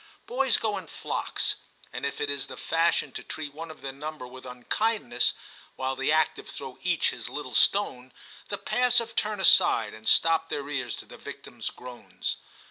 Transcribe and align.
Boys 0.25 0.57
go 0.57 0.79
in 0.79 0.87
flocks; 0.87 1.57
and 1.93 2.07
if 2.07 2.19
it 2.19 2.27
is 2.27 2.47
the 2.47 2.57
fashion 2.57 3.11
to 3.11 3.21
treat 3.21 3.53
one 3.53 3.69
of 3.69 3.81
their 3.83 3.91
number 3.91 4.25
with 4.25 4.47
unkindness, 4.47 5.33
while 5.75 5.95
the 5.95 6.11
active 6.11 6.49
throw 6.49 6.79
each 6.81 7.11
his 7.11 7.29
little 7.29 7.53
stone, 7.53 8.11
the 8.49 8.57
passive 8.57 9.15
turn 9.15 9.39
aside 9.39 9.93
and 9.93 10.07
stop 10.09 10.49
their 10.49 10.67
ears 10.71 10.95
to 10.95 11.05
the 11.05 11.17
victim's 11.17 11.69
groans. 11.69 12.37